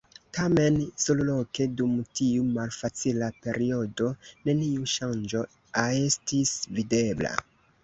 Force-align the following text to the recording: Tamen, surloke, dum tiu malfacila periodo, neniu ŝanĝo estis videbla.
Tamen, 0.35 0.77
surloke, 1.01 1.67
dum 1.81 1.91
tiu 2.19 2.47
malfacila 2.55 3.29
periodo, 3.45 4.09
neniu 4.49 4.89
ŝanĝo 4.97 5.45
estis 5.87 6.59
videbla. 6.81 7.39